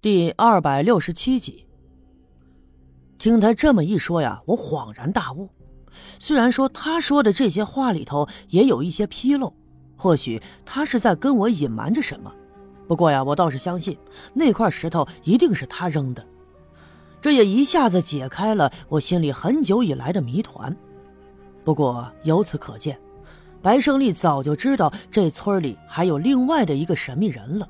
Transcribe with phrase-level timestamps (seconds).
[0.00, 1.66] 第二百六十七集。
[3.18, 5.48] 听他这么一说呀，我恍然大悟。
[6.20, 9.52] 虽然说他说的这些话里头也有一些纰漏，
[9.96, 12.32] 或许他是在跟我隐瞒着什么。
[12.86, 13.98] 不过呀，我倒是相信
[14.32, 16.24] 那块石头一定是他扔的。
[17.20, 20.76] 这也一下子解开了我心里很久以来的谜团。
[21.64, 22.96] 不过由此可见，
[23.60, 27.68] 白胜利早就知道这村里还有另外的一个神秘人了。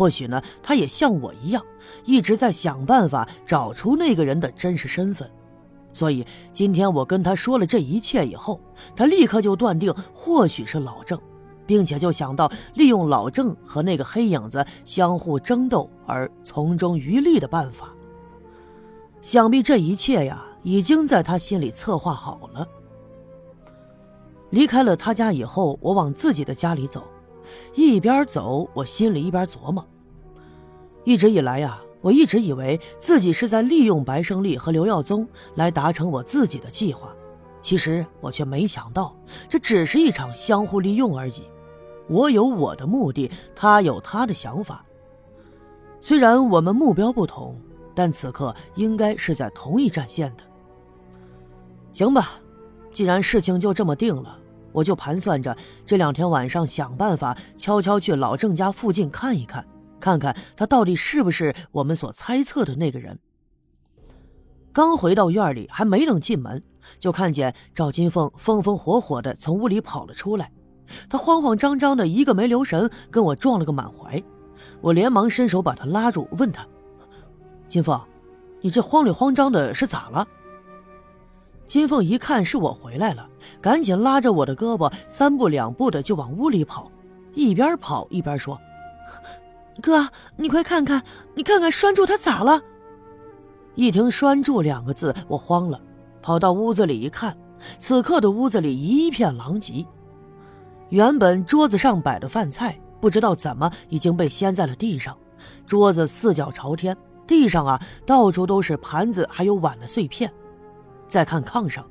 [0.00, 1.62] 或许呢，他也像我一样，
[2.06, 5.30] 一直在想办法找出那个人的真实身份。
[5.92, 8.58] 所以今天我跟他说了这一切以后，
[8.96, 11.20] 他立刻就断定或许是老郑，
[11.66, 17.90] 并且就想到利用老郑和那个黑影子相互争斗而从中渔利的办法。
[19.20, 22.66] 想必这一切呀，已经在他心里策划好了。
[24.48, 27.02] 离开了他家以后，我往自己的家里走，
[27.74, 29.86] 一边走，我心里一边琢磨。
[31.04, 31.80] 一直以来呀。
[32.02, 37.14] 我一直以为自己是在利用白胜利和刘耀宗来达成我自己的计划，
[37.60, 39.14] 其实我却没想到，
[39.50, 41.42] 这只是一场相互利用而已。
[42.08, 44.82] 我有我的目的，他有他的想法。
[46.00, 47.60] 虽然我们目标不同，
[47.94, 50.42] 但此刻应该是在同一战线的。
[51.92, 52.30] 行吧，
[52.90, 54.38] 既然事情就这么定了，
[54.72, 59.66] 我就盘算着这两天晚上想办法悄悄去老郑家附近看一看。
[59.98, 63.18] 看看他到底是不是我们所猜测的那个人。
[64.72, 66.62] 刚回到院里，还没等进门，
[66.98, 70.50] 就看见赵金凤风风火火的从屋里跑了出来。
[71.08, 74.22] 他慌慌张张的，一个没留神，跟我撞了个满怀。
[74.80, 76.66] 我连忙伸手把他拉住，问他
[77.68, 78.00] ：“金凤，
[78.60, 80.26] 你这慌里慌张的是咋了？”
[81.70, 83.28] 金凤一看是我回来了，
[83.60, 86.90] 赶紧拉着我的胳膊，三步两步的就往屋里跑，
[87.32, 88.60] 一边跑一边说。
[89.80, 91.00] 哥，你快看看，
[91.32, 92.60] 你看看拴柱他咋了？
[93.76, 95.80] 一听“拴柱”两个字，我慌了，
[96.20, 97.38] 跑到屋子里一看，
[97.78, 99.86] 此刻的屋子里一片狼藉。
[100.88, 105.16] 原本桌子上摆的饭菜，不知道怎么已经被掀在了地上，
[105.68, 106.96] 桌子四脚朝天，
[107.28, 110.28] 地上啊到处都是盘子还有碗的碎片。
[111.10, 111.84] 再看炕上，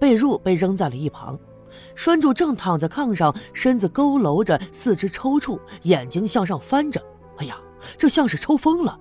[0.00, 1.38] 被褥被扔在了一旁，
[1.94, 7.00] 栓柱正躺在炕上，身子佝偻着，四肢抽搐，眼睛向上翻着。
[7.36, 7.56] 哎呀，
[7.98, 8.98] 这像是抽风了！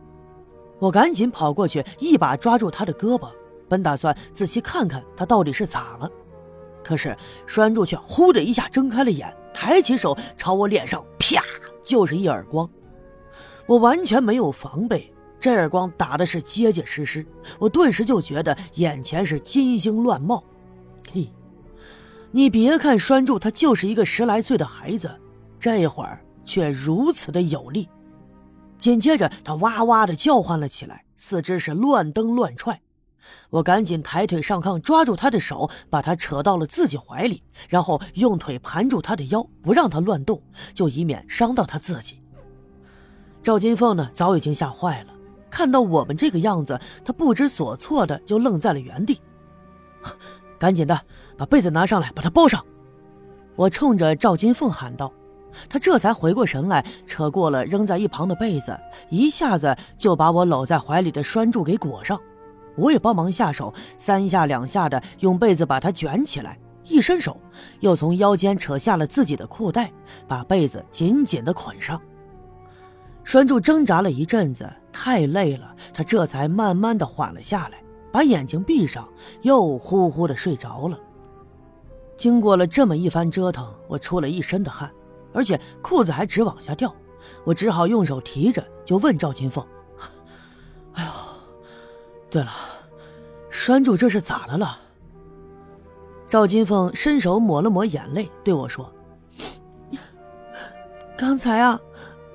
[0.80, 3.32] 我赶紧跑过去，一把抓住他的胳膊，
[3.70, 6.12] 本打算仔细看看他到底是咋了。
[6.84, 7.16] 可是
[7.48, 11.42] 栓柱却呼的一下睁开了眼，抬起手朝我脸上啪
[11.84, 12.70] 就是一耳光。
[13.68, 17.26] 我完全没有防备，这耳光打的是结结实实，
[17.60, 20.44] 我顿时就觉得眼前是金星乱冒。
[21.12, 21.34] 嘿，
[22.30, 25.20] 你别看拴柱他就是一个十来岁的孩子，
[25.60, 27.90] 这会儿却如此的有力。
[28.78, 32.80] 紧接着，他哇哇的叫唤了起来，四肢是乱蹬乱踹。
[33.50, 40.42] 我赶紧抬腿上炕，抓住他的手，把他扯到了自己怀里，然后用腿盘住他的腰，不让他乱动，
[40.74, 42.22] 就以免伤到他自己。
[43.44, 45.11] 赵金凤呢，早已经吓坏了，
[45.52, 49.22] 看到我们这个样子，他不知所措的就愣在了原地。
[50.58, 51.00] 赶紧的，
[51.38, 52.66] 把被子拿上来，把他包上。
[53.56, 55.12] 我冲着赵金凤喊道。
[55.70, 58.80] 他这才回过神来，扯过了扔在一旁的被子，
[59.10, 62.18] 一下子就把我搂在怀里的拴柱给裹上。
[62.78, 67.38] 我也帮忙下手，三下两下的用被子把他卷起来，一伸手
[67.82, 69.92] 又从腰间扯下了自己的裤带，
[70.26, 72.02] 把被子紧紧的捆上。
[73.24, 79.08] 拴柱挣扎了一阵子，太累了，他这才慢慢的缓了下来，把眼睛闭上，
[79.42, 81.00] 又呼呼的睡着了。
[82.18, 84.92] 经过了这么一番折腾，我出了一身的汗。
[85.34, 86.94] 而且裤子还直往下掉，
[87.46, 89.66] 我只好用手提着，就问赵金凤
[90.92, 91.12] ：“哎呦，
[92.30, 92.52] 对了，
[93.50, 94.78] 栓住这是咋的了？”
[96.28, 98.94] 赵金凤伸手抹了抹眼泪，对我说
[101.18, 101.80] ：“刚才啊，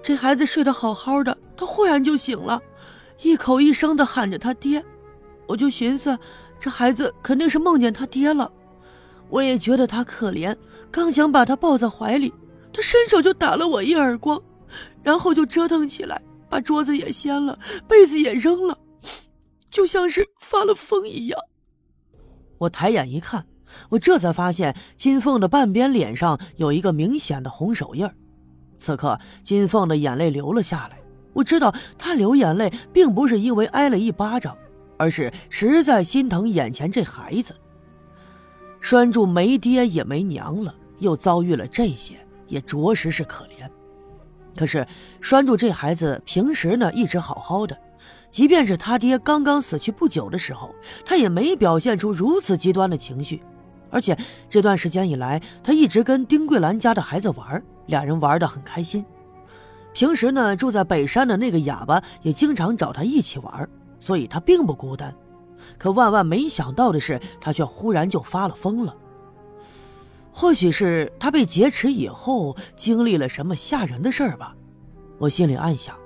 [0.06, 2.62] 这孩子睡得好好的，他忽然就醒了，
[3.22, 4.80] 一口一声的喊着他爹，
[5.48, 6.16] 我就寻思，
[6.60, 8.48] 这孩子肯定是梦见他爹了。
[9.28, 10.54] 我也觉得他可怜，
[10.92, 12.33] 刚想把他抱在怀里。”
[12.72, 14.41] 他伸手就打了我一耳光，
[15.03, 17.59] 然后就折腾起来，把桌子也掀了，
[17.89, 18.78] 被子也扔了，
[19.72, 21.41] 就像是发了疯一样。
[22.59, 23.45] 我抬眼一看，
[23.89, 28.09] 我这才发现金凤的半边脸上有一个明显的红手印
[28.78, 30.99] 此刻，金凤的眼泪流了下来。
[31.33, 34.57] 我知道她流眼泪并不是因为挨了一巴掌，
[34.97, 37.55] 而是实在心疼眼前这孩子。
[38.81, 42.15] 拴住没爹也没娘了，又遭遇了这些。
[42.49, 43.69] 也着实是可怜，
[44.57, 44.87] 可是
[45.21, 47.77] 拴住这孩子平时呢一直好好的，
[48.31, 50.73] 即便是他爹刚刚死去不久的时候，
[51.05, 53.43] 他也没表现出如此极端的情绪。
[53.97, 54.15] 而且
[54.47, 59.03] 这段时间以来，他一直跟丁桂兰家的孩子玩，俩人玩得很开心。
[59.95, 63.66] 平时呢，住在北山的那个哑巴也经常找他一起玩，
[63.98, 65.15] 所以他并不孤单。
[65.78, 68.95] 可万万没想到的是，他却忽然就发了疯了。
[70.31, 74.54] 或许是他被劫持以后经历了什么吓人的事儿吧，
[75.16, 75.97] 我心里暗想。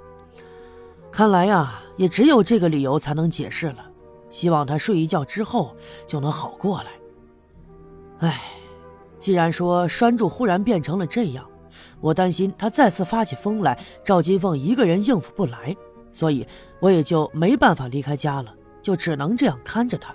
[1.11, 3.91] 看来呀，也只有这个理由才能解释了。
[4.31, 5.75] 希望他睡一觉之后
[6.07, 7.00] 就能好过来。
[8.21, 8.41] 唉，
[9.19, 11.47] 既然说栓柱忽然变成了这样。
[12.01, 15.77] 我担心他再次发起疯来，赵金凤一个人应付不来，
[16.13, 16.47] 所以
[16.81, 20.15] 我也就没办法离开家了，就只能这样看着他。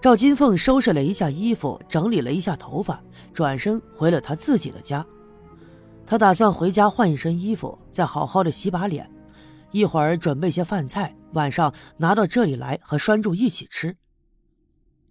[0.00, 3.02] 赵金凤收拾了一下衣服，整理了一下头发，
[3.32, 5.04] 转身回了他自己的家。
[6.06, 9.08] 他打算回家换一身衣服，再好好的洗把脸，
[9.72, 13.96] 一会儿准备些饭菜，晚上拿到这里来和栓柱一起吃。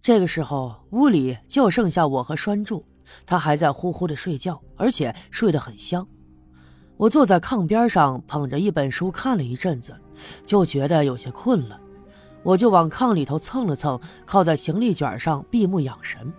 [0.02, 2.84] 这个时候，屋里就剩下我和栓柱。
[3.26, 6.06] 他还在呼呼的睡觉，而且睡得很香。
[6.96, 9.94] 我坐在炕边上，捧着一本书看了一阵子，
[10.46, 11.78] 就觉得有些困了，
[12.42, 16.32] 我就往炕里头蹭了蹭，靠在行李卷上闭目养神。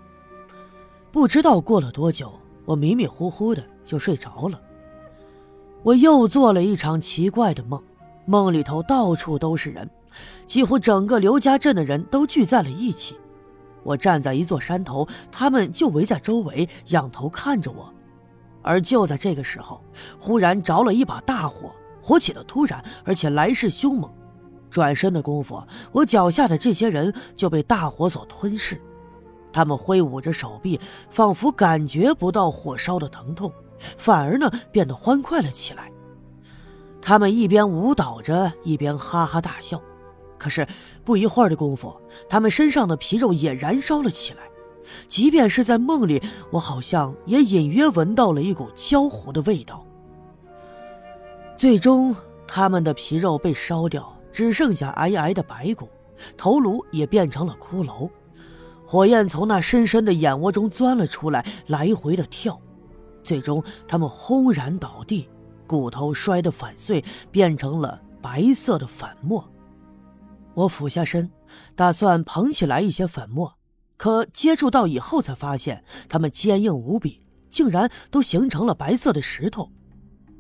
[1.12, 2.32] 不知道过了多久，
[2.66, 4.60] 我迷迷糊糊的就睡着了。
[5.84, 7.84] 我又做了一场奇怪的梦，
[8.26, 9.90] 梦里头到处都是人，
[10.46, 13.16] 几乎整个刘家镇的人都聚在了一起。
[13.84, 17.94] 我站在一座山头，他们就围在周围，仰头看着我。
[18.62, 19.82] 而就在这个时候，
[20.20, 24.12] 忽然着了一把大火，火起的突然，而且来势凶猛。
[24.70, 25.62] 转身的功夫，
[25.92, 28.80] 我脚下的这些人就被大火所吞噬。
[29.52, 30.80] 他们挥舞着手臂，
[31.10, 33.52] 仿佛感觉不到火烧的疼痛，
[33.98, 35.92] 反而呢变得欢快了起来。
[37.02, 39.82] 他们一边舞蹈着，一边哈哈大笑。
[40.42, 40.66] 可是
[41.06, 41.96] 不一会儿的功夫，
[42.28, 44.40] 他们身上的皮肉也燃烧了起来。
[45.08, 49.86] 即便是在梦里，我好像也隐约闻到了一股焦糊的味道。
[51.56, 52.16] 最终，
[52.48, 55.88] 他们的皮肉被烧掉，只剩下皑皑的白骨，
[56.36, 58.10] 头颅也变成了骷髅。
[58.84, 62.60] 火焰从那深深的眼窝中钻了出来，来回的跳。
[63.24, 65.30] 最终，他们轰然倒地，
[65.68, 69.48] 骨头摔得粉碎，变成了白色的粉末。
[70.54, 71.32] 我俯下身，
[71.76, 73.56] 打算捧起来一些粉末，
[73.96, 79.72] 可接触到以后才发现，它们坚硬无比，竟然都形成了白色的石头。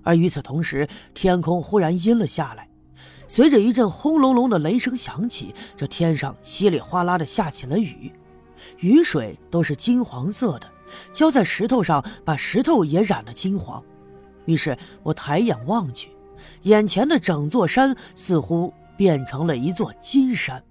[0.03, 2.67] 而与此同时，天空忽然阴了下来，
[3.27, 8.11] 随着一阵轰隆隆的雷声响起，这天上稀里哗啦的下起了雨，
[8.79, 10.69] 雨水都是金黄色的，
[11.13, 13.81] 浇在石头上，把石头也染了金黄。
[14.45, 16.09] 于是我抬眼望去，
[16.63, 18.73] 眼前的整座山似乎。
[19.01, 20.63] 变成了一座金山。